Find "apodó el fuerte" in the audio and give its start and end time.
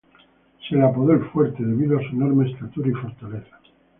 0.81-1.63